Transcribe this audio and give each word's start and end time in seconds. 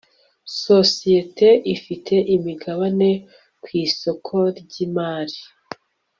sosiyete 0.63 1.47
ifite 1.75 2.15
imigabane 2.35 3.09
ku 3.63 3.67
isoko 3.85 4.35
ryimari 4.59 5.39